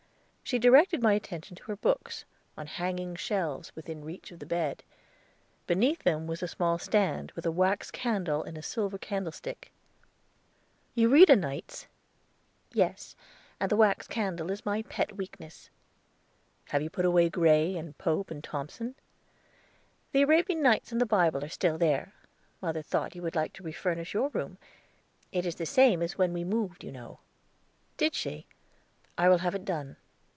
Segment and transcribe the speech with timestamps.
[0.43, 2.25] She directed my attention to her books,
[2.57, 4.83] on hanging shelves, within reach of the bed.
[5.65, 9.71] Beneath them was a small stand, with a wax candle in a silver candlestick.
[10.93, 11.87] "You read o' nights?"
[12.73, 13.15] "Yes;
[13.61, 15.69] and the wax candle is my pet weakness."
[16.65, 18.95] "Have you put away Gray, and Pope, and Thomson?"
[20.11, 22.13] "The Arabian Nights and the Bible are still there.
[22.61, 24.57] Mother thought you would like to refurnish your room.
[25.31, 27.19] It is the same as when we moved, you know."
[27.95, 28.47] "Did she?
[29.17, 29.95] I will have it done.